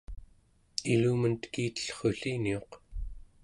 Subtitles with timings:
[0.93, 2.71] ilumun tekitellrulliniuq